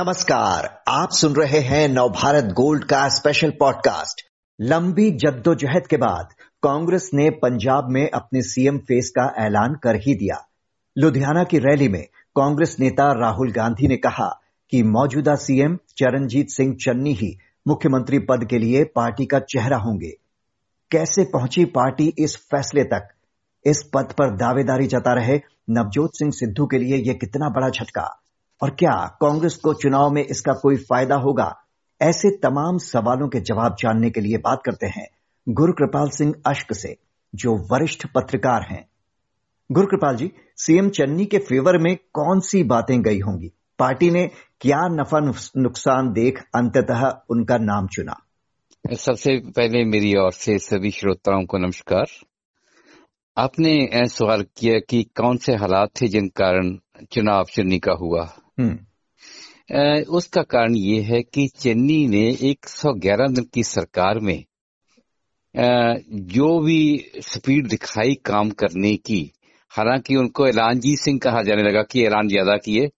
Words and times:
नमस्कार, 0.00 0.82
आप 0.88 1.08
सुन 1.12 1.34
रहे 1.34 1.58
हैं 1.58 1.88
नवभारत 1.88 2.44
गोल्ड 2.44 2.84
का 2.84 3.08
स्पेशल 3.08 3.50
पॉडकास्ट 3.50 4.22
लंबी 4.60 5.10
जद्दोजहद 5.10 5.86
के 5.86 5.96
बाद, 5.96 6.28
कांग्रेस 6.62 7.10
ने 7.14 7.30
पंजाब 7.30 7.86
में 7.90 8.10
अपने 8.10 8.42
सीएम 8.42 8.78
फेस 8.78 9.10
का 9.10 9.34
ऐलान 9.38 9.74
कर 9.82 9.96
ही 9.96 10.14
दिया। 10.14 10.48
लुधियाना 10.98 11.44
की 11.44 11.58
रैली 11.58 11.88
में 11.88 12.02
कांग्रेस 12.36 12.76
नेता 12.80 13.12
राहुल 13.20 13.52
गांधी 13.52 13.88
ने 13.88 13.96
कहा 13.96 14.40
कि 14.70 14.82
मौजूदा 14.82 15.34
सीएम 15.34 15.76
चरणजीत 15.76 16.50
सिंह 16.50 16.74
चन्नी 16.74 17.12
ही 17.12 17.38
मुख्यमंत्री 17.68 18.18
पद 18.18 18.46
के 18.50 18.58
लिए 18.58 18.84
पार्टी 18.84 19.26
का 19.26 19.38
चेहरा 19.38 19.76
होंगे। 19.76 20.10
कैसे 20.90 21.24
पहुँची 21.24 21.64
पार्टी 21.64 22.14
इस 22.18 22.36
फैसले 22.36 22.84
तक? 22.84 23.08
इस 23.64 23.90
पद 23.94 24.12
पर 24.18 24.36
दावेदारी 24.36 24.86
जता 24.86 25.12
रहे 25.12 25.40
नवजोत 25.70 26.10
सिंह 26.14 26.30
सिद्धू 26.30 26.66
के 26.66 26.78
लिए 26.78 26.96
यह 26.96 27.12
कितना 27.12 27.48
बड़ा 27.48 27.68
झटका? 27.68 28.19
और 28.62 28.70
क्या 28.70 29.18
कांग्रेस 29.20 29.56
को 29.56 29.74
चुनाव 29.74 30.10
में 30.10 30.24
इसका 30.24 30.52
कोई 30.52 30.76
फ़ायदा 30.76 31.16
होगा? 31.16 31.56
ऐसे 32.02 32.30
तमाम 32.36 32.78
सवालों 32.78 33.28
के 33.28 33.40
जवाब 33.40 33.76
जानने 33.80 34.10
के 34.10 34.20
लिए 34.20 34.38
बात 34.38 34.62
करते 34.64 34.86
हैं 34.86 35.08
गुरुकृपाल 35.48 36.08
सिंह 36.08 36.34
अश्क 36.46 36.72
से, 36.72 36.96
जो 37.34 37.56
वरिष्ठ 37.74 38.06
पत्रकार 38.14 38.62
हैं। 38.70 38.88
गुरुकृपाल 39.72 40.16
जी, 40.16 40.32
सीएम 40.56 40.88
चन्नी 40.88 41.26
के 41.26 41.38
फेवर 41.38 41.78
में 41.78 41.96
कौन 41.96 42.40
सी 42.40 42.62
बातें 42.62 43.02
गई 43.02 43.20
होंगी? 43.20 43.52
पार्टी 43.78 44.10
ने 44.10 44.30
क्या 44.60 44.78
नफा 44.82 45.18
नुकसान 45.56 46.12
देख 46.12 46.40
अंततः 46.54 47.10
उनका 47.30 47.56
नाम 47.56 47.86
चुना? 47.86 48.16
सबसे 48.92 49.36
पहले 49.36 49.84
मेरी 49.84 50.16
ओर 50.16 50.32
से 50.32 50.58
सभी 50.58 50.90
श्रोताओं 50.90 51.44
को 51.44 51.58
नमस्कार। 51.58 52.06
आपने 53.38 53.88
सवाल 53.94 54.42
किया 54.56 54.78
कि 54.78 55.02
कौन 55.02 55.36
से 55.36 55.52
हालात 55.52 55.88
थे 56.02 56.08
जिन 56.08 56.28
कारण 56.28 56.76
चुनाव 57.12 57.44
चुन्नी 57.44 57.78
का 57.78 57.92
हुआ। 57.92 58.36
उसका 60.08 60.42
कारण 60.42 60.74
ये 60.74 61.00
है 61.02 61.22
कि 61.22 61.46
चेन्नी 61.56 62.06
ने 62.08 62.22
111 62.50 63.34
दिन 63.34 63.44
की 63.54 63.62
सरकार 63.62 64.18
में 64.18 64.44
जो 66.32 66.58
भी 66.60 67.04
स्पीड 67.18 67.68
दिखाई 67.68 68.14
काम 68.24 68.50
करने 68.50 68.96
की, 68.96 69.32
हालाँकि 69.72 70.16
उनको 70.16 70.46
ऐलानजीत 70.48 70.98
सिंह 70.98 71.18
कहा 71.18 71.42
जाने 71.42 71.62
लगा 71.62 71.82
कि 71.82 72.04
ऐलान 72.06 72.28
ज़्यादा 72.28 72.56
किए 72.56 72.90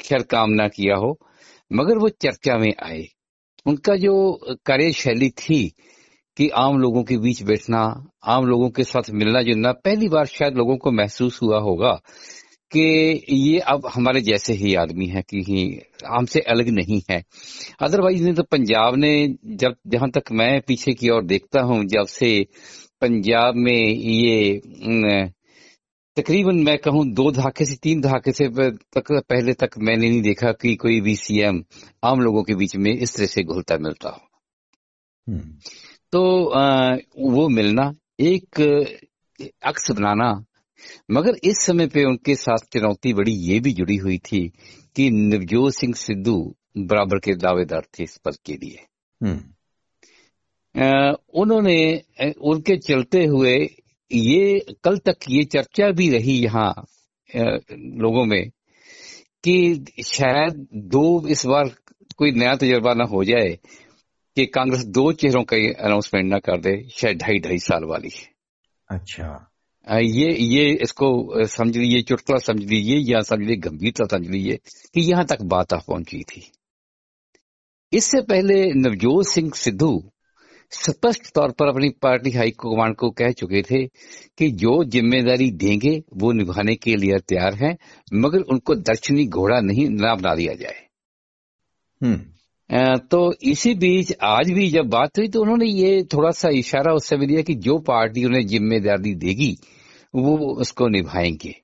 खैर 0.00 0.22
काम 0.22 0.50
ना 0.50 0.68
किया 0.68 0.96
हो, 0.96 1.18
मगर 1.72 1.98
वो 1.98 2.08
चर्चा 2.08 2.58
में 2.58 2.72
आए। 2.82 3.06
उनका 3.66 3.96
जो 3.96 4.14
कार्यशैली 4.66 5.30
थी 5.30 5.74
कि 6.36 6.48
आम 6.48 6.78
लोगों 6.78 7.02
के 7.04 7.16
बीच 7.18 7.42
बैठना, 7.42 8.10
आम 8.24 8.46
लोगों 8.46 8.70
के 8.70 8.84
साथ 8.84 9.10
मिलना 9.10 9.42
जुलना 9.42 9.72
पहली 9.72 10.08
बार 10.08 10.26
शायद 10.26 10.56
लोगों 10.56 10.76
को 10.76 10.90
महसूस 10.92 11.40
हुआ 11.42 11.58
होगा 11.58 12.00
कि 12.72 13.24
ये 13.30 13.58
अब 13.68 13.86
हमारे 13.94 14.20
जैसे 14.20 14.52
ही 14.52 14.74
आदमी 14.74 15.06
है 15.06 15.22
कि 15.22 15.40
हमसे 16.06 16.40
अलग 16.48 16.68
नहीं 16.68 17.00
है 17.10 17.22
अदरवाइज़ 17.82 18.22
ने 18.24 18.32
तो 18.32 18.42
पंजाब 18.42 18.96
ने 18.96 19.12
जब 19.56 19.76
जहाँ 19.86 20.10
तक 20.10 20.32
मैं 20.32 20.60
पीछे 20.60 20.94
की 20.94 21.10
ओर 21.10 21.24
देखता 21.24 21.60
हूँ 21.62 21.84
जब 21.84 22.06
से 22.06 22.30
पंजाब 23.00 23.54
में 23.56 23.72
ये 23.72 24.60
तकरीबन 26.16 26.56
मैं 26.62 26.76
कहूँ 26.78 27.04
दो 27.12 27.30
दहाके 27.30 27.64
से 27.64 27.76
तीन 27.82 28.00
दहाके 28.00 28.32
से 28.32 28.48
तक 28.48 29.12
पहले 29.28 29.52
तक 29.54 29.78
मैंने 29.78 30.08
नहीं 30.08 30.22
देखा 30.22 30.52
कि 30.52 30.74
कोई 30.76 31.00
भी 31.00 31.14
सीएम 31.16 31.62
आम 32.04 32.20
लोगों 32.20 32.42
के 32.42 32.54
बीच 32.54 32.76
में 32.76 32.92
इस 32.92 33.16
तरह 33.16 33.26
से 33.26 33.42
घुलता 33.44 33.78
मिलता 33.78 34.08
हो 34.08 34.20
हम्म। 35.26 35.58
तो 36.12 36.44
आ, 36.46 36.96
वो 37.18 37.48
मिलना 37.48 37.92
एक 38.20 38.60
अक्स 39.62 39.90
बनाना 39.90 40.30
मगर 41.10 41.32
इस 41.44 41.58
समय 41.58 41.86
पे 41.86 42.04
उनके 42.04 42.34
साथ 42.34 42.58
चुनौती 42.72 43.14
बड़ी 43.14 43.32
ये 43.32 43.60
भी 43.60 43.72
जुड़ी 43.72 43.96
हुई 43.96 44.18
थी 44.18 44.48
कि 44.96 45.10
नवजोत 45.10 45.74
सिंह 45.74 45.94
सिद्धू 45.94 46.56
बराबर 46.78 47.18
के 47.18 47.34
दावेदार 47.34 47.80
थे 47.80 48.02
इस 48.02 48.16
पद 48.16 48.36
के 48.46 48.52
लिए। 48.52 48.86
हम्म। 49.22 49.40
उन्होंने 51.34 52.02
उनके 52.42 52.76
चलते 52.76 53.24
हुए 53.24 53.74
ये 54.12 54.66
कल 54.84 54.98
तक 54.98 55.16
ये 55.30 55.44
चर्चा 55.44 55.90
भी 55.90 56.10
रही 56.10 56.44
यहाँ 56.44 56.86
लोगों 57.72 58.24
में 58.24 58.50
कि 59.44 59.84
शायद 60.04 60.68
दो 60.74 61.28
इस 61.28 61.46
बार 61.46 61.64
कोई 62.16 62.32
नया 62.32 62.54
तजर्बा 62.54 62.94
ना 62.94 63.04
हो 63.04 63.24
जाए 63.24 63.58
कि 64.36 64.46
कांग्रेस 64.46 64.84
दो 64.84 65.12
चेहरों 65.12 65.44
का 65.44 65.56
अनाउंसमेंट 65.56 66.30
ना 66.30 66.38
कर 66.38 66.60
दे 66.60 66.88
शायद 66.88 67.18
ढाई 67.18 67.38
ढाई 67.38 67.58
साल 67.58 67.84
वाली। 67.84 68.10
अच्छा। 68.90 69.53
ये 69.86 70.32
ये 70.34 70.70
इसको 70.82 71.46
समझ 71.46 71.76
लीजिए 71.76 72.02
चुटकुला 72.02 72.38
समझ 72.38 72.62
लीजिए 72.62 72.98
या 73.12 73.20
समझ 73.22 73.40
लीजिए 73.40 73.56
गंभीरता 73.60 74.04
समझ 74.06 74.28
लीजिए 74.28 74.58
कि 74.94 75.00
यहाँ 75.00 75.24
तक 75.26 75.42
बात 75.44 75.72
आ 75.72 75.78
पहुँची 75.78 76.22
थी। 76.22 76.42
इससे 77.92 78.20
पहले 78.22 78.54
नवजोत 78.74 79.26
सिंह 79.26 79.50
सिद्धू 79.54 79.92
स्पष्ट 80.72 81.30
तौर 81.34 81.50
पर 81.50 81.68
अपनी 81.68 81.88
पार्टी 82.02 82.30
हाईकमान 82.30 82.92
को 82.92 83.10
कह 83.12 83.32
चुके 83.32 83.62
थे 83.62 83.84
कि 84.38 84.50
जो 84.52 84.72
ज़िम्मेदारी 84.84 85.50
देंगे 85.54 85.92
वो 86.14 86.32
निभाने 86.32 86.74
के 86.76 86.94
लिए 86.96 87.18
तैयार 87.28 87.54
हैं 87.54 87.76
मगर 88.14 88.40
उनको 88.52 88.74
दर्शनी 88.74 89.26
घोड़ा 89.26 89.60
नहीं 89.60 89.88
ना 89.90 90.14
बना 90.14 90.34
दिया 90.34 90.54
जाए। 90.54 90.80
हम्म। 92.00 92.96
तो 93.10 93.32
इसी 93.42 93.74
बीच 93.76 94.12
आज 94.24 94.50
भी 94.50 94.68
जब 94.70 94.88
बात 94.90 95.18
हुई 95.18 95.28
तो 95.28 95.40
उन्होंने 95.42 95.66
ये 95.66 96.02
थोड़ा 96.12 96.30
सा 96.32 96.48
इशारा 96.54 96.92
उस 96.94 97.08
समय 97.08 97.26
दिया 97.26 97.42
कि 97.42 97.54
जो 97.60 97.78
पार्टी 97.88 98.24
उन्हें 98.24 98.46
ज़िम्मेदारी 98.46 99.14
देगी 99.16 99.54
वो 100.14 100.54
उसको 100.54 100.88
निभाएँगे। 100.88 101.54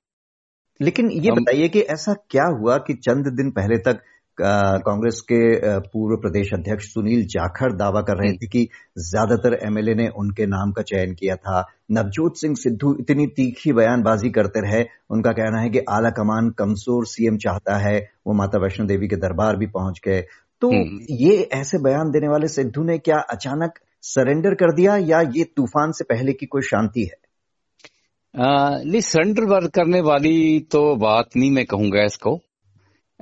लेकिन 0.79 1.11
ये 1.11 1.31
बताइए 1.31 1.67
कि 1.69 1.79
ऐसा 1.79 2.13
क्या 2.29 2.45
हुआ 2.59 2.77
कि 2.77 2.93
चंद 2.93 3.27
दिन 3.27 3.51
पहले 3.51 3.77
तक 3.77 4.01
कांग्रेस 4.37 5.19
के 5.21 5.69
पूर्व 5.79 6.15
प्रदेश 6.17 6.49
अध्यक्ष 6.53 6.85
सुनील 6.85 7.25
जाखड़ 7.25 7.71
दावा 7.73 8.01
कर 8.01 8.17
रहे। 8.17 8.31
थे 8.33 8.47
कि 8.47 8.67
ज़्यादातर 8.97 9.57
एमएलए 9.63 9.93
ने 9.95 10.07
उनके 10.07 10.45
नाम 10.45 10.71
का 10.71 10.81
चयन 10.81 11.13
किया 11.13 11.35
था। 11.35 11.65
नवजोत 11.91 12.37
सिंह 12.37 12.55
सिद्धू 12.55 12.95
इतनी 12.99 13.27
तीखी 13.27 13.73
बयानबाजी 13.73 14.29
करते 14.29 14.61
रहे। 14.61 14.83
उनका 15.09 15.31
कहना 15.31 15.61
है 15.61 15.69
कि 15.69 15.79
आला 15.89 16.09
कमान 16.09 16.49
कमज़ोर 16.49 17.05
सीएम 17.05 17.37
चाहता 17.37 17.77
है। 17.77 17.97
वो 18.27 18.33
माता 18.33 18.59
वैष्णो 18.59 18.87
देवी 18.87 19.07
के 19.07 19.15
दरबार 19.15 19.55
भी 19.55 19.67
पहुँच 19.67 20.01
गए। 20.05 20.21
तो 20.61 20.71
हम्म। 20.71 20.99
ये 21.09 21.49
ऐसे 21.53 21.77
बयान 21.77 22.11
देने 22.11 22.27
वाले 22.27 22.47
सिद्धू 22.47 22.83
ने 22.83 22.97
क्या 22.97 23.17
अचानक 23.17 23.79
सरेंडर 24.03 24.53
कर 24.53 24.73
दिया 24.73 24.95
या 24.97 25.21
ये 25.21 25.43
तूफ़ान 25.43 25.91
से 25.91 26.03
पहले 26.03 26.33
की 26.33 26.45
कोई 26.45 26.61
शांति 26.61 27.01
है? 27.01 27.20
नहीं 28.35 29.01
सरेंडर 29.01 29.43
वर्क 29.43 29.71
करने 29.71 30.01
वाली 30.01 30.59
तो 30.59 30.95
बात 30.95 31.29
नहीं 31.37 31.51
मैं 31.51 31.65
कहूँगा 31.65 32.03
इसको। 32.03 32.41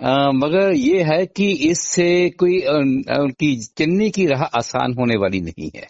आ, 0.03 0.31
मगर 0.31 0.73
ये 0.73 1.03
है 1.03 1.25
कि 1.25 1.51
इससे 1.51 2.29
कोई 2.29 2.59
उनकी 2.61 3.55
चन्नी 3.77 4.09
की 4.09 4.25
राह 4.25 4.43
आसान 4.43 4.93
होने 4.93 5.17
वाली 5.17 5.41
नहीं 5.41 5.71
है। 5.75 5.87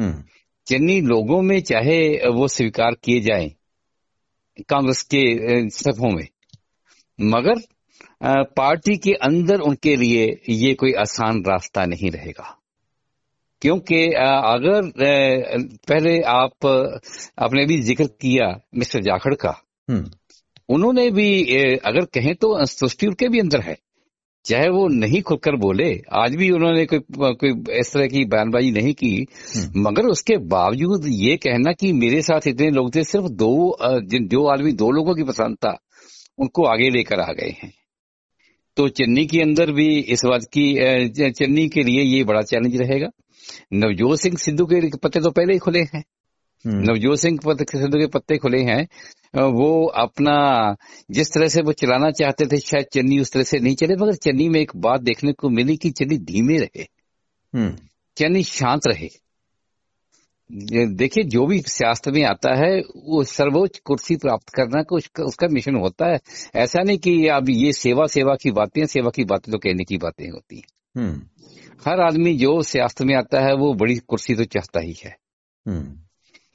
हम्म। 0.00 0.22
चन्नी 0.66 1.00
लोगों 1.00 1.42
में 1.42 1.60
चाहे 1.60 2.28
वो 2.28 2.48
स्वीकार 2.48 2.96
किए 3.04 3.20
जाए 3.20 3.52
कांग्रेस 4.68 5.02
के 5.02 5.22
सभों 5.70 6.10
में। 6.10 6.28
मगर 7.20 7.60
पार्टी 8.56 8.96
के 8.96 9.12
अंदर 9.12 9.60
उनके 9.60 9.96
लिए 9.96 10.40
ये 10.48 10.74
कोई 10.74 10.92
आसान 10.92 11.42
रास्ता 11.48 11.84
नहीं 11.84 12.10
रहेगा। 12.10 12.61
क्योंकि 13.62 14.02
अगर 14.06 14.90
पहले 15.88 16.18
आप 16.28 16.66
आपने 17.38 17.64
भी 17.66 17.80
ज़िक्र 17.82 18.04
किया 18.20 18.48
मिस्टर 18.76 19.02
जाखड़ 19.02 19.34
का। 19.34 19.54
हम्म। 19.88 20.10
उन्होंने 20.68 21.10
भी 21.10 21.28
अगर 21.76 22.04
कहें 22.14 22.34
तो 22.34 22.54
संतुष्टि 22.66 23.06
उनके 23.06 23.28
भी 23.28 23.40
अंदर 23.40 23.60
है। 23.60 23.76
चाहे 24.44 24.68
वो 24.68 24.86
नहीं 24.88 25.20
खुलकर 25.22 25.56
बोले 25.56 25.90
आज 26.12 26.34
भी 26.36 26.50
उन्होंने 26.50 26.84
कोई 26.86 27.00
कोई 27.34 27.50
इस 27.80 27.92
तरह 27.92 28.06
की 28.06 28.24
बयानबाजी 28.24 28.70
नहीं 28.70 28.94
की। 28.94 29.14
हम्म। 29.56 29.82
मगर 29.82 30.06
उसके 30.06 30.36
बावजूद 30.48 31.06
ये 31.08 31.36
कहना 31.36 31.72
कि 31.72 31.92
मेरे 31.92 32.22
साथ 32.22 32.46
इतने 32.46 32.70
लोग 32.70 32.94
थे 32.94 33.04
सिर्फ़ 33.04 33.28
दो 33.36 33.52
जिन 33.82 34.28
जो 34.28 34.44
आदमी 34.46 34.72
दो 34.72 34.90
लोगों 34.90 35.14
की 35.14 35.22
पसंद 35.24 35.56
था 35.56 35.76
उनको 36.38 36.64
आगे 36.66 36.88
लेकर 36.90 37.20
आ 37.20 37.32
गए 37.32 37.54
हैं। 37.62 37.72
तो 38.76 38.88
चेन्नई 38.88 39.26
के 39.26 39.40
अंदर 39.42 39.70
भी 39.70 39.88
इस 39.98 40.24
बात 40.24 40.44
की 40.56 40.66
चेन्नई 41.30 41.68
के 41.68 41.82
लिए 41.82 42.02
ये 42.02 42.24
बड़ा 42.24 42.42
चैलेंज 42.42 42.76
रहेगा। 42.76 43.08
नवजोत 43.72 44.20
सिंह 44.20 44.36
सिद्धू 44.36 44.66
के 44.66 44.96
पत्ते 44.96 45.20
तो 45.20 45.30
पहले 45.30 45.52
ही 45.52 45.58
खुले 45.58 45.80
हैं। 45.80 46.04
हम्म। 46.66 46.78
नवजोत 46.78 47.18
सिंह 47.18 47.38
सिद्धू 47.54 47.98
के 47.98 48.06
पत्ते 48.06 48.38
खुले 48.38 48.60
हैं। 48.60 48.88
वो 49.36 49.86
अपना 49.86 50.76
जिस 51.10 51.32
तरह 51.34 51.48
से 51.48 51.62
वो 51.62 51.72
चलाना 51.72 52.10
चाहते 52.10 52.46
थे 52.46 52.56
शायद 52.56 52.86
चन्नी 52.92 53.18
उस 53.18 53.32
तरह 53.32 53.42
से 53.42 53.58
नहीं 53.58 53.76
चले 53.76 53.94
मगर 53.94 54.14
चन्नी 54.14 54.48
में 54.48 54.60
एक 54.60 54.72
बात 54.76 55.00
देखने 55.00 55.32
को 55.32 55.48
मिली 55.48 55.76
कि 55.76 55.90
चन्नी 55.90 56.18
धीमे 56.18 56.58
रहे। 56.58 56.84
चन्नी 58.16 58.42
शांत 58.42 58.80
रहे। 58.86 59.08
देखिए 60.86 61.24
जो 61.24 61.46
भी 61.46 61.62
सियासत 61.62 62.08
में 62.08 62.24
आता 62.24 62.54
है 62.54 62.80
वो 62.80 63.24
सर्वोच्च 63.24 63.78
कुर्सी 63.78 64.16
प्राप्त 64.16 64.48
करना 64.48 64.82
को 64.82 64.96
उसका, 64.96 65.24
उसका 65.24 65.46
मिशन 65.48 65.76
होता 65.76 66.12
है। 66.12 66.18
ऐसा 66.54 66.82
नहीं 66.82 66.98
कि 66.98 67.26
अब 67.26 67.50
ये 67.50 67.72
सेवा 67.72 68.06
सेवा 68.06 68.34
की 68.34 68.50
बातें 68.50 68.86
सेवा 68.86 69.10
की 69.10 69.24
बातें 69.24 69.52
तो 69.52 69.58
कहने 69.58 69.84
की 69.84 69.96
बातें 69.96 70.30
होती 70.30 70.56
हैं। 70.56 70.62
हम्म। 70.62 70.81
हर 71.82 72.00
आदमी 72.00 72.34
जो 72.36 72.60
सियासत 72.64 73.02
में 73.02 73.14
आता 73.16 73.40
है 73.40 73.54
वो 73.56 73.72
बड़ी 73.74 73.96
कुर्सी 73.98 74.34
तो 74.34 74.44
चाहता 74.46 74.80
ही 74.80 74.94
है 74.98 75.16
हम्म। 75.66 76.02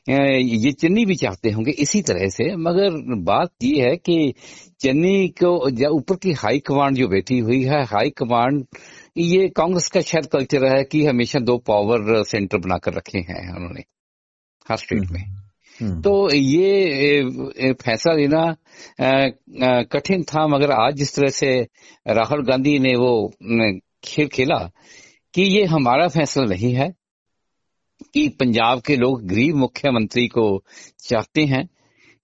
ये 0.07 0.71
चन्नी 0.73 1.05
भी 1.05 1.15
चाहते 1.15 1.51
होंगे 1.51 1.71
इसी 1.79 2.01
तरह 2.01 2.27
से 2.29 2.55
मगर 2.57 2.91
बात 3.23 3.63
ये 3.63 3.81
है 3.81 3.95
कि 3.97 4.33
चन्नी 4.81 5.27
को 5.43 5.49
ऊपर 5.89 6.15
की 6.15 6.31
हाई 6.33 6.59
कमांड 6.59 6.97
जो 6.97 7.07
बैठी 7.07 7.39
हुई 7.39 7.63
है 7.63 7.83
हाई 7.85 8.09
कमांड 8.17 8.63
ये 9.17 9.47
कांग्रेस 9.49 9.87
का 9.87 10.01
शायद 10.01 10.25
कल्चर 10.25 10.65
है 10.65 10.83
कि 10.83 11.05
हमेशा 11.05 11.39
दो 11.41 11.57
पावर 11.67 12.23
सेंटर 12.25 12.57
बनाकर 12.57 12.93
रखे 12.93 13.19
हैं 13.29 13.41
उन्होंने 13.55 13.83
हर 14.65 14.77
स्टेट 14.77 15.11
में 15.11 15.21
हम्म। 15.79 16.01
तो 16.01 16.11
ये 16.33 17.73
फैसला 17.75 18.13
लेना 18.13 18.43
कठिन 19.91 20.23
था 20.23 20.47
मगर 20.47 20.71
आज 20.73 20.95
जिस 20.95 21.15
तरह 21.15 21.29
से 21.31 21.49
राहुल 22.09 22.45
गांधी 22.45 22.77
ने 22.79 22.95
वो 22.95 23.11
खेल 24.03 24.27
खेला 24.27 24.71
कि 25.33 25.41
ये 25.41 25.65
हमारा 25.65 26.07
फैसला 26.07 26.45
नहीं 26.45 26.73
है 26.73 26.93
कि 28.13 28.27
पंजाब 28.29 28.81
के 28.81 28.95
लोग 28.95 29.27
गरीब 29.27 29.55
मुख्यमंत्री 29.55 30.27
को 30.27 30.63
चाहते 30.99 31.41
हैं 31.41 31.69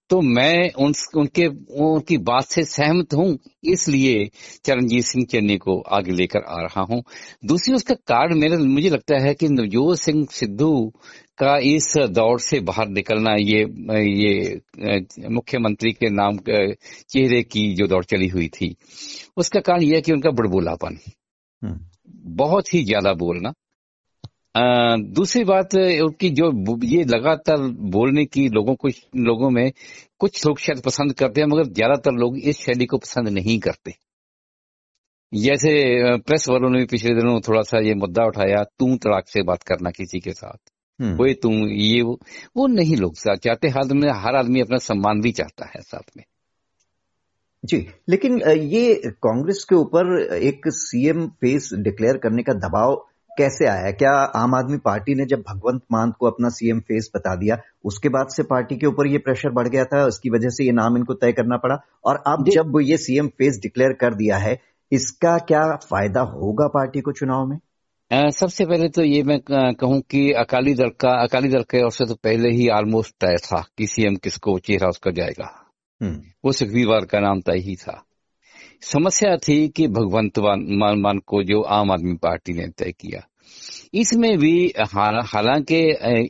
तो 0.10 0.22
मैं 0.22 0.72
उन, 0.74 0.94
उनके 1.16 1.48
उनकी 1.48 2.18
बात 2.18 2.44
से 2.44 2.64
सहमत 2.64 3.14
हूँ 3.14 3.38
इसलिए 3.64 4.30
चरणजीत 4.66 5.04
सिंह 5.04 5.26
चन्नी 5.26 5.58
को 5.58 5.80
आगे 5.82 6.12
लेकर 6.12 6.40
आ 6.40 6.62
रहा 6.62 6.82
हूँ 6.82 7.04
दूसरी 7.46 7.74
उसका 7.76 7.96
कारण 7.96 8.40
मेरे 8.40 8.58
मुझे 8.58 8.90
लगता 8.90 9.22
है 9.22 9.34
कि 9.34 9.48
नवजोत 9.48 9.98
सिंह 9.98 10.28
सिद्धू 10.32 10.94
का 11.38 11.58
इस 11.58 11.94
दौर 11.98 12.40
से 12.40 12.60
बाहर 12.60 12.88
निकलना 12.88 13.36
ये 13.36 13.62
ये 14.10 15.30
मुख्यमंत्री 15.30 15.92
के 15.92 16.10
नाम 16.10 16.38
चेहरे 16.50 17.44
की 17.44 17.74
जो 17.74 17.88
दौड़ 17.88 18.04
चली 18.04 18.28
हुई 18.28 18.48
थी 18.48 18.76
उसका 19.38 19.60
कारण 19.60 19.84
यह 19.84 20.02
कि 20.02 20.12
उनका 20.12 20.32
बड़बोलापन। 20.32 20.98
बहुत 21.64 22.74
ही 22.74 22.84
ज़्यादा 22.86 23.14
बोलना। 23.14 23.54
दूसरी 25.14 25.44
बात 25.44 25.76
उनकी 25.76 26.30
जो 26.30 26.52
ये 26.86 27.04
लगातार 27.04 27.58
बोलने 27.92 28.26
की 28.26 28.48
लोगों 28.50 28.76
को 28.76 28.88
लोगों 29.20 29.50
में 29.50 29.72
कुछ 30.20 30.46
लोग 30.46 30.60
शायद 30.60 30.82
पसंद 30.82 31.14
करते 31.14 31.42
हैं 31.42 31.48
मगर 31.48 31.64
ज़्यादातर 31.64 32.12
लोग 32.12 32.38
इस 32.40 32.58
शैली 32.58 32.86
को 32.86 32.98
पसंद 32.98 33.30
नहीं 33.30 33.60
करते। 33.60 33.94
जैसे 35.32 35.72
प्रेस 36.18 36.46
वालों 36.50 36.70
ने 36.70 36.80
भी 36.80 36.86
पिछले 36.86 37.14
दिनों 37.16 37.40
थोड़ा 37.42 37.62
सा 37.62 37.80
ये 37.80 37.94
मुद्दा 37.96 38.26
उठाया 38.26 38.64
तू 38.80 38.96
तड़ाक 38.98 39.28
से 39.28 39.44
बात 39.44 39.64
करना 39.64 39.92
किसी 39.92 40.20
के 40.20 40.32
साथ। 40.32 40.58
हम्म। 41.00 41.16
वो 41.18 41.34
तू 41.34 41.52
ये 41.68 42.02
वो 42.02 42.20
वो 42.58 42.68
नहीं 42.68 42.98
लोग 42.98 43.16
चाहते 43.16 43.70
हाल 43.70 43.94
में 43.94 44.10
हर 44.16 44.36
आदमी 44.36 44.62
अपना 44.62 44.78
सम्मान 44.78 45.22
भी 45.22 45.32
चाहता 45.32 45.66
है 45.66 45.82
साथ 45.82 46.18
में। 46.18 46.24
जी 47.64 47.78
लेकिन 48.10 48.42
ये 48.50 48.94
कांग्रेस 49.24 49.64
के 49.70 49.76
ऊपर 49.76 50.20
एक 50.36 50.68
सीएम 50.76 51.28
फेस 51.42 51.70
डिक्लेयर 51.74 52.18
करने 52.18 52.44
का 52.44 52.54
दबाव 52.60 52.96
कैसे 53.32 53.68
आया? 53.68 53.92
क्या 53.92 54.12
आम 54.36 54.56
आदमी 54.56 54.78
पार्टी 54.78 55.14
ने 55.16 55.26
जब 55.26 55.44
भगवंत 55.48 55.82
मान 55.92 56.12
को 56.20 56.28
अपना 56.28 56.50
सीएम 56.50 56.80
फेस 56.80 57.10
बता 57.16 57.36
दिया 57.36 57.58
उसके 57.86 58.10
बाद 58.10 58.28
से 58.30 58.44
पार्टी 58.44 58.76
के 58.76 58.88
ऊपर 58.88 59.08
ये 59.08 59.18
प्रेशर 59.20 59.52
बढ़ 59.52 59.68
गया 59.68 59.86
था 59.86 60.04
उसकी 60.06 60.30
वजह 60.30 60.50
से 60.50 60.66
ये 60.66 60.72
नाम 60.72 60.98
इनको 60.98 61.14
तय 61.14 61.32
करना 61.32 61.58
पड़ा? 61.58 61.76
और 62.06 62.22
अब 62.28 62.50
जब 62.50 62.80
ये 62.82 62.98
सीएम 62.98 63.28
फेस 63.28 63.60
डिक्लेयर 63.64 63.94
कर 64.02 64.16
दिया 64.16 64.38
है 64.38 64.58
इसका 64.92 65.38
क्या 65.48 65.66
फ़ायदा 65.86 66.22
होगा 66.34 66.68
पार्टी 66.68 67.02
को 67.02 67.12
चुनाव 67.12 67.46
में? 67.46 67.58
सबसे 68.12 68.66
पहले 68.66 68.90
तो 68.90 69.04
ये 69.04 69.24
मैं 69.24 69.40
कहूँ 69.50 70.02
कि 70.02 70.32
अकाली 70.40 70.74
दल 70.74 70.90
का 71.00 71.22
अकाली 71.24 71.50
दल 71.50 71.64
के 71.64 71.82
और 71.84 71.92
से 71.92 72.06
तो 72.06 72.16
पहले 72.16 72.50
ही 72.50 72.70
ऑलमोस्ट 72.70 73.16
तय 73.22 73.38
था 73.46 73.66
कि 73.78 73.88
सीएम 73.88 74.16
किसको 74.16 74.58
चेहरा 74.60 74.90
उसका 74.90 75.12
जाएगा। 75.12 75.52
हम्म। 76.04 76.22
वो 76.46 76.52
सुखवीरवार 76.52 77.06
का 77.06 77.20
नाम 77.20 77.42
तय 77.42 77.60
ही 77.60 77.76
था 77.76 78.04
समस्या 78.82 79.36
थी 79.38 79.68
कि 79.70 79.88
भगवंत 79.88 80.40
मान, 80.40 81.00
मान 81.00 81.20
को 81.20 81.44
जो 81.44 81.62
आम 81.62 81.92
आदमी 81.92 82.14
पार्टी 82.14 82.54
ने 82.54 82.68
तय 82.68 82.92
किया 82.92 83.28
इसमें 83.94 84.38
भी 84.38 84.74
हालाँकि 84.88 85.80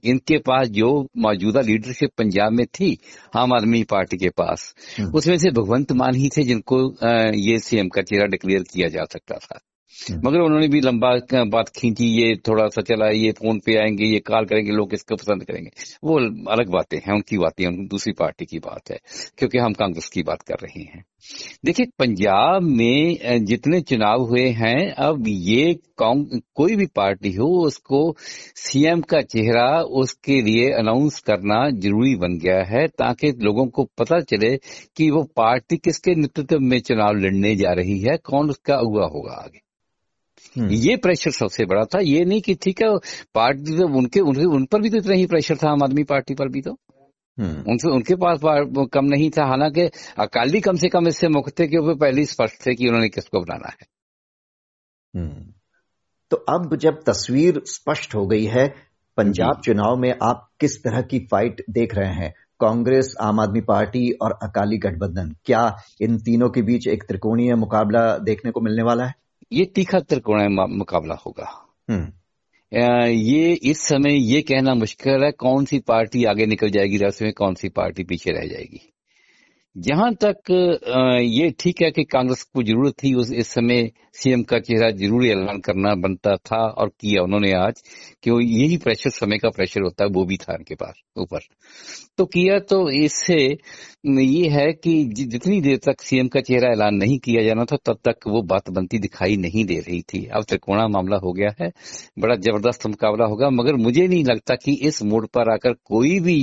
इनके 0.10 0.38
पास 0.38 0.68
जो 0.68 1.08
मौजूदा 1.18 1.62
लीडरशिप 1.62 2.10
पंजाब 2.18 2.52
में 2.52 2.66
थी 2.66 2.98
आम 3.38 3.54
आदमी 3.54 3.84
पार्टी 3.84 4.18
के 4.18 4.30
पास 4.30 4.74
हम्म। 5.00 5.12
उसमें 5.12 5.38
से 5.38 5.52
भगवंत 5.52 5.92
मान 5.92 6.16
ही 6.16 6.30
थे 6.30 6.44
जिनको 6.44 6.80
ये 7.38 7.60
सीएम 7.60 7.88
का 7.88 8.02
चेहरा 8.02 8.26
डिक्लेयर 8.26 8.64
किया 8.64 8.88
जा 8.88 9.04
सकता 9.04 9.36
था। 9.36 9.60
मगर 10.12 10.40
उन्होंने 10.40 10.68
भी 10.68 10.82
लंबा 10.82 11.44
बात 11.44 11.70
खींची 11.70 12.06
ये 12.06 12.36
थोड़ा 12.36 12.68
सा 12.68 12.82
चला, 12.82 13.08
ये 13.08 13.32
फ़ोन 13.32 13.60
पे 13.60 13.76
आएँगे, 13.76 14.06
ये 14.06 14.20
कॉल 14.20 14.46
करेंगे, 14.46 14.72
लोग 14.72 14.94
इसको 14.94 15.16
पसंद 15.16 15.44
करेंगे। 15.44 15.70
वो 16.04 16.18
अलग 16.52 16.70
बातें 16.70 16.98
हैं, 16.98 17.14
उनकी 17.14 17.38
बातें 17.38 17.66
उन 17.68 17.88
दूसरी 17.88 18.14
पार्टी 18.14 18.46
की 18.46 18.60
बात 18.60 18.92
है, 18.92 18.98
क्योंकि 19.38 19.58
हम 19.58 19.74
कांग्रेस 19.74 20.08
की 20.08 20.24
बात 20.24 20.42
कर 20.42 20.54
रहे 20.54 20.82
हैं। 20.82 21.06
देखिए, 21.66 21.86
पंजाब 22.00 22.62
में 22.62 23.18
जितने 23.46 23.82
चुनाव 23.82 24.22
हुए 24.22 24.48
हैं, 24.50 24.92
अब 24.92 25.24
ये 25.28 25.80
कोई 26.56 26.76
भी 26.76 26.86
पार्टी 26.86 27.34
हो, 27.34 27.66
उसको 27.66 28.16
सीएम 28.56 29.02
का 29.02 29.22
चेहरा 29.22 29.82
उसके 29.82 30.42
लिए 30.42 30.72
अनाउंस 30.72 31.20
करना 31.20 31.70
ज़रूरी 31.70 32.16
बन 32.16 32.38
गया 32.38 32.64
है, 32.64 32.88
ताकि 32.88 33.32
लोगों 33.32 33.68
को 33.68 33.84
पता 33.98 34.20
चले 34.20 34.58
कि 34.98 35.10
वो 35.10 35.24
पार्टी 35.24 35.78
किसके 35.78 36.16
नेतृत्व 36.16 36.60
में 36.60 36.80
चुनाव 36.80 37.16
लड़ने 37.16 37.56
जा 37.56 37.72
रही 37.72 38.00
है, 38.00 38.18
कौन 38.18 38.50
उसका 38.50 38.76
अगुआ 38.76 39.06
होगा 39.06 39.32
आगे। 39.32 39.58
हम्म। 39.58 39.83
ये 40.58 40.96
प्रेशर 40.96 41.32
सबसे 41.32 41.66
बड़ा 41.66 41.84
था। 41.86 42.00
ये 42.00 42.26
नहीं 42.26 42.42
कि 42.42 42.54
ठीक 42.56 42.82
है 42.82 42.98
पार्टी 43.36 43.78
तो 43.78 43.98
उनके, 43.98 44.20
उनके 44.20 44.46
उन 44.46 44.66
पर 44.66 44.82
भी 44.82 44.90
तो 44.90 44.98
इतना 44.98 45.16
ही 45.16 45.26
प्रेशर 45.26 45.56
था 45.56 45.72
आम 45.72 45.84
आदमी 45.84 46.04
पार्टी 46.04 46.34
पर 46.34 46.50
भी 46.50 46.62
तो। 46.62 46.78
हम्म। 47.40 47.64
उनसे 47.72 47.90
उनके 47.90 48.16
पास 48.16 48.40
कम 48.94 49.06
नहीं 49.06 49.30
था। 49.30 49.46
हालाँकि 49.46 49.82
अकाली 50.20 50.62
कम 50.62 50.76
से 50.76 50.90
कम 50.90 51.08
इससे 51.08 51.28
मुक्त 51.28 51.60
थे 51.60 51.68
क्योंकि 51.68 52.00
पहले 52.00 52.26
स्पष्ट 52.26 52.66
थे 52.66 52.76
कि 52.76 52.88
उन्होंने 52.88 53.10
किसको 53.10 53.40
बनाना 53.40 53.70
है। 53.70 53.88
हम्म। 55.16 55.54
तो 56.32 56.38
अब 56.38 56.76
जब 56.76 57.00
तस्वीर 57.08 57.62
स्पष्ट 57.66 58.16
हो 58.16 58.26
गई 58.28 58.46
है 58.46 58.68
पंजाब 59.18 59.62
चुनाव 59.66 59.96
में 59.96 60.14
आप 60.24 60.48
किस 60.60 60.84
तरह 60.84 61.02
की 61.02 61.20
फाइट 61.32 61.64
देख 61.70 61.96
रहे 61.96 62.14
हैं? 62.14 62.34
कांग्रेस 62.60 63.16
आम 63.22 63.40
आदमी 63.40 63.62
पार्टी 63.62 64.12
और 64.12 64.32
अकाली 64.44 64.78
गठबंधन। 64.78 65.36
क्या 65.46 65.76
इन 66.02 66.18
तीनों 66.18 66.50
के 66.50 66.62
बीच 66.62 66.88
एक 66.88 67.04
त्रिकोणीय 67.04 67.56
मुकाबला 67.56 68.18
देखने 68.18 68.52
को 68.52 68.62
मिलने 68.62 68.84
वाला 68.84 69.06
है? 69.06 69.23
ये 69.52 69.66
तीखा 69.66 70.00
त्रिकोण 70.00 70.48
मुकाबला 70.70 71.16
होगा 71.16 71.50
हम्म। 71.90 72.12
ये 73.10 73.54
इस 73.54 73.82
समय 73.82 74.18
ये 74.34 74.42
कहना 74.42 74.74
मुश्किल 74.74 75.24
है 75.24 75.32
कौन 75.32 75.66
सी 75.66 75.80
पार्टी 75.80 76.24
आगे 76.26 76.46
निकल 76.46 76.70
जाएगी 76.70 76.98
रस 76.98 77.22
में 77.22 77.34
कौन 77.34 77.56
सी 77.56 77.70
पार्टी 77.70 78.04
पीछे 78.04 78.32
रह 78.32 78.48
जाएगी 78.48 78.93
जहाँ 79.76 80.14
तक 80.24 80.52
ये 81.22 81.50
ठीक 81.60 81.82
है 81.82 81.90
कि 81.92 82.04
कांग्रेस 82.04 82.44
को 82.46 82.64
ज़रूरत 82.64 82.94
थी, 83.04 83.14
उस, 83.14 83.32
इस 83.32 83.48
समय 83.48 83.90
सीएम 84.14 84.42
का 84.44 84.60
चेहरा 84.60 84.90
ज़रूर 84.98 85.26
ऐलान 85.26 85.60
करना 85.60 85.94
बनता 86.02 86.36
था 86.38 86.58
और 86.58 86.90
किया 87.00 87.22
उन्होंने 87.24 87.52
आज 87.58 87.82
कि 88.24 88.32
यही 88.32 88.78
प्रेशर 88.78 89.10
समय 89.10 89.38
का 89.38 89.50
प्रेशर 89.50 89.82
होता 89.84 90.04
है, 90.04 90.10
वो 90.10 90.26
भी 90.26 90.38
था 90.38 90.54
उनके 90.54 90.76
पास, 90.76 90.94
ऊपर। 91.18 91.40
तो 92.18 92.26
किया 92.26 92.60
तो 92.62 92.90
इससे 92.96 93.38
ये 94.06 94.48
है 94.50 94.72
कि 94.74 94.94
जितनी 95.16 95.60
देर 95.62 95.78
तक 95.86 96.02
सीएम 96.02 96.28
का 96.28 96.40
चेहरा 96.42 96.72
ऐलान 96.72 96.96
नहीं 96.96 97.18
किया 97.20 97.44
जाना 97.44 97.64
था, 97.66 97.78
तब 97.86 97.98
तक 98.06 98.28
वो 98.28 98.42
बात 98.44 98.70
बनती 98.70 99.00
दिखाई 99.00 99.38
नहीं 99.38 99.66
दे 99.66 99.80
रही 99.80 100.02
थी। 100.04 100.26
अब 100.28 100.44
त्रिकोणा 100.44 100.88
मामला 100.88 101.18
हो 101.24 101.34
गया 101.34 101.54
है, 101.62 101.72
बड़ा 102.20 102.36
ज़बरदस्त 102.38 102.86
मुकाबला 102.88 103.26
होगा, 103.26 103.50
मगर 103.52 103.76
मुझे 103.84 104.08
नहीं 104.08 104.24
लगता 104.26 104.56
कि 104.56 104.74
इस 104.88 105.02
मोड़ 105.04 105.26
पर 105.26 105.52
आकर 105.54 105.74
कोई 105.86 106.20
भी 106.20 106.40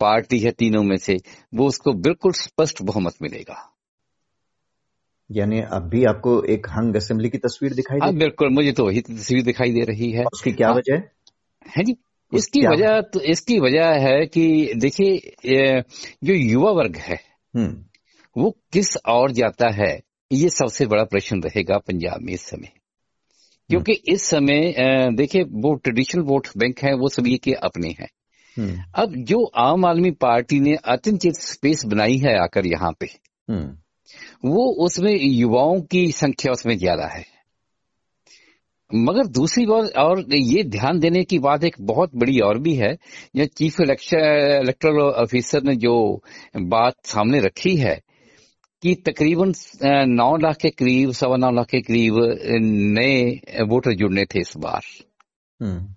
पार्टी 0.00 0.38
है 0.40 0.50
तीनों 0.52 0.82
में 0.82 0.96
से, 0.96 1.16
वो 1.54 1.66
उसको 1.68 1.92
बिल्कुल 1.94 2.32
स्पष्ट 2.34 2.73
बहुमत 2.82 3.14
मिलेगा 3.22 3.70
यानी 5.30 5.60
अब 5.60 5.88
भी 5.88 6.04
आपको 6.04 6.42
एक 6.44 6.66
हंग 6.68 6.96
असेंबली 6.96 7.28
की 7.30 7.38
तस्वीर 7.38 7.74
दिखाई 7.74 7.98
हाँ 7.98 8.12
बिल्कुल 8.14 8.48
मुझे 8.48 8.72
तो 8.72 8.86
वही 8.86 9.00
तस्वीर 9.00 9.42
दिखाई 9.42 9.72
दे 9.72 9.84
रही 9.84 10.10
है 10.10 10.24
उसकी 10.24 10.52
क्या 10.52 10.68
हाँ। 10.68 10.76
वजह 10.76 11.02
है 11.76 11.84
जी 11.84 11.96
इसकी 12.32 12.66
वजह 12.66 13.00
तो 13.00 13.20
इसकी 13.20 13.58
वजह 13.60 13.86
है 13.86 14.26
कि 14.26 14.72
देखिए 14.76 15.82
जो 16.24 16.34
युवा 16.34 16.70
वर्ग 16.70 16.96
है 16.96 17.18
हम्म। 17.54 17.84
वो 18.36 18.50
किस 18.72 18.96
और 18.96 19.30
जाता 19.30 19.70
है 19.70 20.02
ये 20.32 20.48
सबसे 20.48 20.86
बड़ा 20.86 21.04
प्रश्न 21.04 21.40
रहेगा 21.42 21.78
पंजाब 21.78 22.20
में 22.20 22.32
इस 22.32 22.40
समय 22.40 22.72
क्योंकि 23.70 23.92
हम्म। 23.92 24.14
इस 24.14 24.22
समय 24.22 24.74
देखिए 25.16 25.42
वो 25.42 25.74
ट्रेडिशनल 25.74 26.22
वोट 26.22 26.48
बैंक 26.56 26.78
है 26.78 26.94
वो 26.94 27.08
सभी 27.08 27.36
के 27.36 27.52
अपने 27.52 27.88
हैं। 27.88 28.08
अब 28.94 29.14
जो 29.28 29.44
आम 29.44 29.84
आदमी 29.84 30.10
पार्टी 30.10 30.60
ने 30.60 30.74
अत्यंत 30.84 31.20
स्पेस 31.40 31.84
बनाई 31.84 32.16
है 32.16 32.38
आकर 32.38 32.66
यहाँ 32.66 32.92
पे 33.00 33.06
वो 34.44 34.64
उसमें 34.84 35.12
युवाओं 35.12 35.80
की 35.80 36.10
संख्या 36.12 36.52
उसमें 36.52 36.76
ज़्यादा 36.78 37.06
है। 37.06 37.24
मगर 38.94 39.26
दूसरी 39.26 39.66
बात 39.66 39.90
और 39.96 40.24
ये 40.34 40.62
ध्यान 40.64 40.98
देने 41.00 41.22
की 41.24 41.38
बात 41.38 41.64
एक 41.64 41.76
बहुत 41.80 42.10
बड़ी 42.16 42.38
और 42.40 42.58
भी 42.58 42.74
है 42.74 42.92
जो 43.36 43.44
चीफ 43.44 43.80
इलेक्टरल 43.80 45.00
ऑफिसर 45.00 45.62
ने 45.62 45.76
जो 45.76 46.22
बात 46.56 46.94
सामने 47.06 47.40
रखी 47.40 47.76
है 47.76 48.00
कि 48.82 48.94
तकरीबन 48.94 49.52
नौ 50.08 50.36
लाख 50.36 50.56
के 50.56 50.70
करीब 50.70 51.12
सवा 51.12 51.36
नौ 51.36 51.50
लाख 51.50 51.66
के 51.66 51.80
करीब 51.80 52.14
नए 52.98 53.64
वोटर 53.64 53.94
जुड़ने 53.94 54.24
थे 54.24 54.40
इस 54.40 54.56
बार। 54.58 54.82
हम्म। 55.60 55.93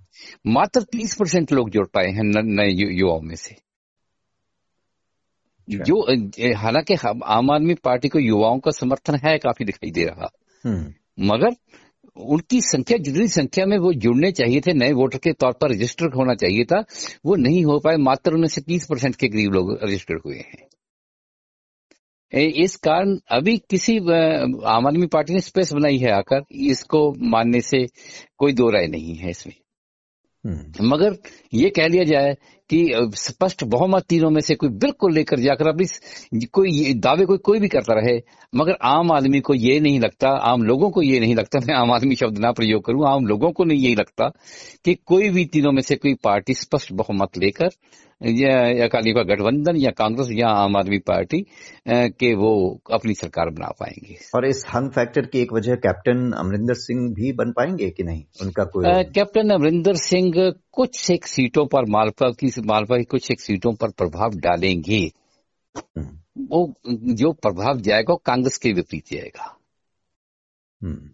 मात्र 0.47 0.81
तीस 0.81 1.15
परसेंट 1.15 1.51
लोग 1.51 1.69
जुड़ 1.69 1.85
पाए 1.87 2.11
हैं 2.11 2.23
नए 2.23 2.69
युवाओं 2.69 3.21
में 3.21 3.35
से 3.35 3.55
अच्छा। 5.67 5.83
जो 5.83 6.53
हालाँकि 6.55 6.95
आम 7.25 7.51
आदमी 7.51 7.73
पार्टी 7.73 8.07
को 8.07 8.19
युवाओं 8.19 8.59
का 8.59 8.71
समर्थन 8.71 9.15
है 9.15 9.37
काफ़ी 9.37 9.65
दिखाई 9.65 9.91
दे 9.91 10.05
रहा 10.05 10.29
हम्म। 10.63 10.93
मगर 11.27 11.55
उनकी 12.17 12.61
संख्या 12.61 12.97
जितनी 12.97 13.27
संख्या 13.27 13.65
में 13.65 13.77
वो 13.77 13.91
जुड़ने 13.93 14.31
चाहिए 14.31 14.61
थे 14.61 14.73
नए 14.73 14.91
वोटर 14.91 15.17
के 15.17 15.33
तौर 15.33 15.51
पर 15.51 15.71
रजिस्टर 15.71 16.13
होना 16.15 16.33
चाहिए 16.33 16.63
था 16.63 16.83
वो 17.25 17.35
नहीं 17.35 17.63
हो 17.65 17.79
पाए 17.79 17.97
मात्र 17.97 18.33
उनमें 18.33 18.47
से 18.47 18.61
तीस 18.61 18.85
परसेंट 18.85 19.15
के 19.15 19.27
करीब 19.27 19.53
लोग 19.53 19.77
रजिस्टर्ड 19.83 20.21
हुए 20.25 20.37
हैं 20.37 20.65
इस 22.33 22.75
कारण 22.75 23.17
अभी 23.31 23.57
किसी 23.69 23.97
आम 23.97 24.87
आदमी 24.87 25.07
पार्टी 25.07 25.33
ने 25.33 25.39
स्पेस 25.39 25.73
बनाई 25.73 25.97
है 25.97 26.11
आकर 26.11 26.43
इसको 26.51 26.99
मानने 27.29 27.61
से 27.61 27.85
कोई 28.37 28.53
दो 28.53 28.69
राय 28.69 28.87
नहीं 28.87 29.15
है 29.15 29.29
इसमें। 29.29 29.53
मगर 30.47 31.17
ये 31.53 31.69
कह 31.69 31.87
लिया 31.87 32.03
जाए 32.03 32.35
कि 32.69 33.09
स्पष्ट 33.15 33.63
बहुमत 33.63 34.03
तीनों 34.09 34.29
में 34.29 34.39
से 34.41 34.55
कोई 34.55 34.69
बिल्कुल 34.69 35.13
लेकर 35.13 35.39
जाकर 35.39 35.67
अपनी 35.67 36.45
कोई 36.45 36.93
दावे 36.93 37.25
कोई 37.25 37.37
कोई 37.37 37.59
भी 37.59 37.67
करता 37.67 37.93
रहे, 37.93 38.17
मगर 38.55 38.77
आम 38.83 39.11
आदमी 39.11 39.39
को 39.39 39.53
ये 39.53 39.79
नहीं 39.79 39.99
लगता, 39.99 40.29
आम 40.29 40.63
लोगों 40.63 40.89
को 40.89 41.01
ये 41.01 41.19
नहीं 41.19 41.35
लगता, 41.35 41.59
मैं 41.59 41.75
आम 41.75 41.91
आदमी 41.91 42.15
शब्द 42.15 42.37
ना 42.37 42.51
प्रयोग 42.51 42.85
करूँ, 42.85 43.07
आम 43.07 43.25
लोगों 43.25 43.51
को 43.51 43.63
नहीं 43.63 43.79
यही 43.79 43.95
लगता 43.95 44.29
कि 44.85 44.95
कोई 45.05 45.29
भी 45.29 45.45
तीनों 45.45 45.71
में 45.71 45.81
से 45.81 45.95
कोई 45.95 46.13
पार्टी 46.13 46.53
स्पष्ट 46.53 46.93
बहुमत 46.93 47.37
लेकर 47.37 47.69
या 48.25 48.85
अकाली 48.85 49.11
का 49.13 49.23
गठबंधन 49.23 49.75
या 49.75 49.91
कांग्रेस 49.91 50.29
या 50.31 50.47
आम 50.47 50.77
आदमी 50.77 50.97
पार्टी 50.97 51.45
के 51.89 52.33
वो 52.33 52.81
अपनी 52.91 53.13
सरकार 53.13 53.49
बना 53.49 53.67
पाएँगे। 53.79 54.15
और 54.35 54.45
इस 54.45 54.65
हंग 54.75 54.89
फैक्टर 54.89 55.25
की 55.25 55.39
एक 55.39 55.53
वजह 55.53 55.75
कैप्टन 55.75 56.31
अमरिंदर 56.31 56.73
सिंह 56.73 57.13
भी 57.13 57.31
बन 57.31 57.51
पाएँगे 57.51 57.89
कि 57.89 58.03
नहीं? 58.03 58.23
उनका 58.41 58.63
कोई 58.63 59.03
कैप्टन 59.03 59.49
अमरिंदर 59.49 59.95
सिंह 59.95 60.53
कुछ 60.71 61.11
एक 61.11 61.27
सीटों 61.27 61.65
पर 61.65 61.85
मालपा 61.89 62.29
की 62.29 62.51
मालपा 62.61 62.97
की 62.97 63.03
कुछ 63.03 63.31
एक 63.31 63.41
सीटों 63.41 63.73
पर 63.73 63.89
प्रभाव 63.89 64.29
डालेंगे। 64.35 65.11
हम्म। 65.77 66.45
वो 66.49 66.73
जो 67.13 67.31
प्रभाव 67.31 67.79
जाएगा 67.79 68.13
वो 68.13 68.21
कांग्रेस 68.25 68.57
के 68.57 68.71
विपरीत 68.73 69.03
जाएगा। 69.11 69.57
हम्म। 70.83 71.09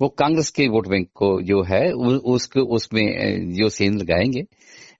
वो 0.00 0.08
कांग्रेस 0.08 0.50
के 0.50 0.68
वोट 0.68 0.88
बैंक 0.88 1.08
को 1.14 1.40
जो 1.42 1.62
है 1.62 1.92
उसको 1.92 2.60
उसमें 2.60 3.06
जो 3.52 3.68
सेन 3.68 3.98
लगाएँगे। 3.98 4.42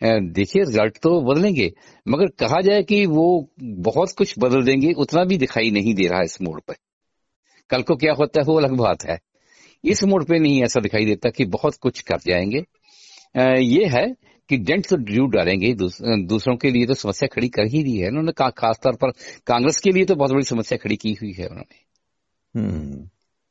देखिए 0.01 0.63
रिज़ल्ट 0.63 0.99
तो 1.03 1.21
बदलेंगे 1.23 1.73
मगर 2.09 2.27
कहा 2.39 2.61
जाए 2.61 2.83
कि 2.83 3.05
वो 3.07 3.27
बहुत 3.63 4.13
कुछ 4.19 4.35
बदल 4.39 4.65
देंगे 4.65 4.93
उतना 4.93 5.25
भी 5.25 5.39
दिखाई 5.39 5.71
नहीं 5.71 5.95
दे 5.95 6.09
रहा 6.09 6.23
इस 6.23 6.41
मोड़ 6.43 6.61
पर 6.61 6.75
कल 7.71 7.83
को 7.83 7.97
क्या 7.97 8.13
होता 8.13 8.41
है 8.41 8.45
वो 8.47 8.59
अलग 8.59 8.77
बात 8.77 9.05
है। 9.05 9.19
इस 9.85 10.03
मोड़ 10.05 10.23
पे 10.25 10.39
नहीं 10.39 10.63
ऐसा 10.65 10.81
दिखाई 10.81 11.05
देता 11.05 11.31
कि 11.31 11.45
बहुत 11.47 11.75
कुछ 11.75 12.01
कर 12.01 12.19
जाएँगे। 12.27 12.65
ये 13.63 13.87
है 13.87 14.07
कि 14.51 14.57
डेंट 14.57 14.87
तो 14.89 14.97
ज़रूर 14.97 15.31
डालेंगे 15.31 15.73
दूस, 15.75 15.99
दूसरों 16.03 16.57
के 16.57 16.71
लिए 16.71 16.87
तो 16.87 16.95
समस्या 16.95 17.29
खड़ी 17.35 17.49
कर 17.49 17.67
ही 17.67 17.83
दी 17.83 17.97
है। 17.97 18.09
उन्होंने 18.09 18.33
खासतौर 18.33 18.97
पर 18.97 19.11
कांग्रेस 19.47 19.81
के 19.81 19.93
लिए 19.93 20.05
तो 20.05 20.15
बहुत 20.15 20.33
बड़ी 20.33 20.45
समस्या 20.45 20.79
खड़ी 20.79 20.97
की 20.97 21.13
हुई 21.13 21.33
है 21.33 21.47
उन्होंने। 21.47 21.85
हम्म, 22.55 23.09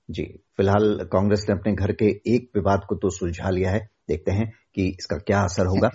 जी। 0.09 0.23
फ़िलहाल 0.57 0.97
कांग्रेस 1.11 1.45
ने 1.49 1.55
अपने 1.55 1.73
घर 1.73 1.91
के 1.91 2.05
एक 2.35 2.49
विवाद 2.55 2.85
को 2.89 2.95
तो 2.95 3.09
सुलझा 3.09 3.49
लिया 3.49 3.71
है। 3.71 3.79
देखते 4.09 4.31
हैं 4.31 4.51
कि 4.75 4.87
इसका 4.89 5.17
क्या 5.17 5.41
असर 5.41 5.65
होगा। 5.65 5.89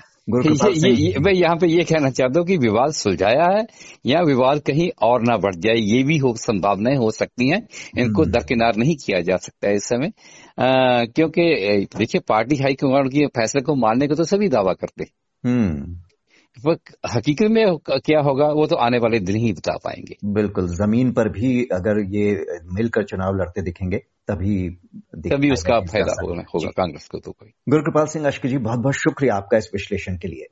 मैं 1.20 1.32
यहाँ 1.32 1.56
पे 1.56 1.66
ये 1.66 1.84
कहना 1.84 2.10
चाहता 2.10 2.40
हूँ 2.40 2.46
कि 2.46 2.56
विवाद 2.56 2.92
सुलझाया 2.92 3.58
है 3.58 3.66
या 4.06 4.20
विवाद 4.20 4.58
कहीं 4.58 4.90
और 5.02 5.22
ना 5.22 5.36
बढ़ 5.36 5.54
जाए 5.54 5.74
ये 5.74 6.02
भी 6.02 6.18
हो 6.18 6.34
संभावनाएँ 6.36 6.96
हो 6.96 7.10
सकती 7.10 7.48
हैं। 7.48 7.66
इनको 7.98 8.22
हम्म। 8.22 8.32
दरकिनार 8.32 8.76
नहीं 8.76 8.96
किया 8.96 9.20
जा 9.20 9.36
सकता 9.36 9.68
है 9.68 9.74
इस 9.74 9.84
समय। 9.84 10.12
क्योंकि 11.06 11.42
देखिए 11.98 12.20
पार्टी 12.28 12.56
हाईकमांड 12.56 13.10
के 13.10 13.26
फैसले 13.26 13.62
को 13.62 13.74
मानने 13.74 14.08
को 14.08 14.14
तो 14.14 14.24
सभी 14.24 14.48
दावा 14.48 14.72
करते 14.72 15.04
हम्म। 15.48 15.96
हकीकत 17.14 17.48
में 17.50 17.76
क्या 17.88 18.20
होगा 18.20 18.46
वो 18.46 18.66
तो 18.66 18.76
आने 18.76 18.98
वाले 18.98 19.18
दिन 19.20 19.36
ही 19.36 19.52
बता 19.52 19.76
पाएँगे। 19.76 20.16
बिल्कुल 20.24 20.68
ज़मीन 20.68 21.12
पर 21.12 21.28
भी 21.28 21.64
अगर 21.64 22.00
ये 22.16 22.44
मिलकर 22.72 23.04
चुनाव 23.04 23.36
लड़ते 23.36 23.62
दिखेंगे 23.62 24.00
तभी 24.30 24.70
तभी 25.28 25.50
उसका 25.50 25.80
फ़ायदा 25.80 26.14
होगा, 26.22 26.70
कांग्रेस 26.70 27.08
को 27.08 27.18
तो 27.18 27.32
कोई। 27.32 27.48
गुरुकृपाल 27.68 28.06
सिंह 28.06 28.26
अश्क 28.26 28.46
जी 28.46 28.58
बहुत 28.58 28.78
बहुत 28.78 28.94
शुक्रिया 28.94 29.34
आपका 29.34 29.58
इस 29.58 29.70
विश्लेषण 29.74 30.16
के 30.16 30.28
लिए। 30.28 30.46